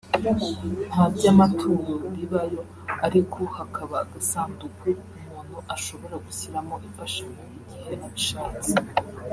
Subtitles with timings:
[0.89, 2.61] nta by’amaturo bibayo
[3.05, 4.87] ariko hakaba agasanduku
[5.19, 8.71] umuntu ashobora gushyiramo imfashanyo igihe abishatse